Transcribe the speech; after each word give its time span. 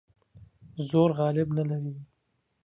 زور 0.89 1.09
غالب 1.19 1.47
نه 1.57 1.63
لري. 1.69 1.93